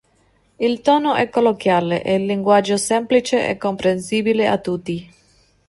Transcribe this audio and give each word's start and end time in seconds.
Il 0.59 0.81
tono 0.81 1.13
è 1.13 1.29
colloquiale 1.29 2.01
e 2.01 2.15
il 2.15 2.25
linguaggio 2.25 2.75
semplice 2.75 3.47
e 3.47 3.57
comprensibile 3.59 4.47
a 4.47 4.57
tutti. 4.57 5.13